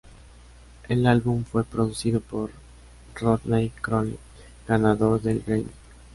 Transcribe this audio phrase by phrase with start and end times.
[0.89, 2.49] El álbum fue producido por
[3.13, 4.17] Rodney Crowell,
[4.67, 5.67] ganador del Grammy.